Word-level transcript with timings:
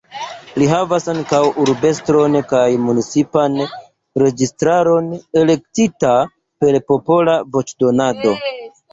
Ii 0.59 0.67
havas 0.69 1.03
ankaŭ 1.11 1.41
urbestron 1.63 2.37
kaj 2.51 2.61
municipan 2.85 3.59
registaron, 4.21 5.11
elektita 5.41 6.15
per 6.65 6.79
popola 6.93 7.37
voĉdonado. 7.57 8.33